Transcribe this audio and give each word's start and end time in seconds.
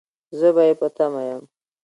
زه 0.39 0.47
به 0.55 0.63
يې 0.69 0.73
په 0.79 0.87
تمه 0.95 1.21
يم 1.29 1.43